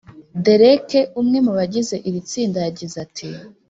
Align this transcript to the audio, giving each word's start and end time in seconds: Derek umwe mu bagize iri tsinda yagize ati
Derek 0.45 0.89
umwe 1.21 1.37
mu 1.45 1.51
bagize 1.57 1.95
iri 2.07 2.19
tsinda 2.29 2.57
yagize 2.65 2.95
ati 3.05 3.27